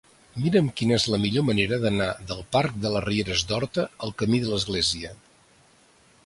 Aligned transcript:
Mira'm 0.43 0.69
quina 0.79 0.93
és 1.01 1.03
la 1.15 1.19
millor 1.25 1.45
manera 1.49 1.77
d'anar 1.83 2.07
del 2.31 2.41
parc 2.57 2.79
de 2.87 2.93
les 2.95 3.05
Rieres 3.09 3.45
d'Horta 3.53 3.85
al 4.09 4.15
camí 4.23 4.41
de 4.47 4.51
l'Església. 4.55 5.15